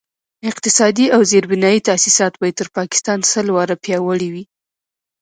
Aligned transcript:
اقتصادي 0.49 1.05
او 1.15 1.21
زیربنایي 1.31 1.79
تاسیسات 1.89 2.33
به 2.39 2.45
یې 2.49 2.57
تر 2.59 2.67
پاکستان 2.77 3.19
سل 3.31 3.47
واره 3.55 3.75
پیاوړي 3.83 4.29
وي. 4.33 4.43